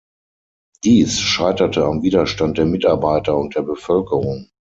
Dies 0.83 1.19
scheiterte 1.19 1.85
am 1.85 2.01
Widerstand 2.01 2.57
der 2.57 2.65
Mitarbeiter 2.65 3.37
und 3.37 3.53
der 3.53 3.61
Bevölkerung. 3.61 4.49